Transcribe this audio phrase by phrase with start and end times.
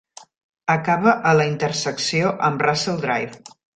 [0.75, 3.45] Acaba a la intersecció amb Russell Drive.